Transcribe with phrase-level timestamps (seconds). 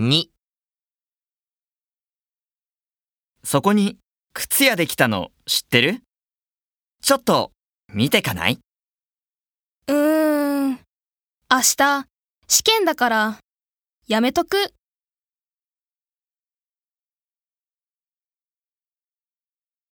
[0.00, 0.26] 2
[3.42, 3.98] そこに
[4.32, 6.02] 靴屋できたの知ってる？
[7.02, 7.50] ちょっと
[7.92, 8.60] 見てかない？
[9.88, 10.70] うーん。
[10.70, 10.78] 明
[11.76, 12.06] 日、
[12.46, 13.38] 試験だから、
[14.06, 14.72] やめとく。